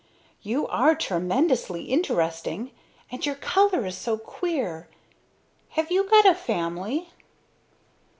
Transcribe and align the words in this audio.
"You 0.41 0.65
are 0.67 0.95
tremendously 0.95 1.83
interesting. 1.83 2.71
And 3.11 3.23
your 3.23 3.35
color 3.35 3.85
is 3.85 3.95
so 3.95 4.17
queer. 4.17 4.87
Have 5.77 5.91
you 5.91 6.05
got 6.09 6.25
a 6.25 6.33
family?" 6.33 7.09